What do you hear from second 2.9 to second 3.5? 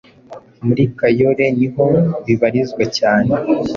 cyane